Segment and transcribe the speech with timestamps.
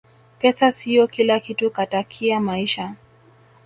[0.39, 2.95] pesa siyo kila kitu katakia maisha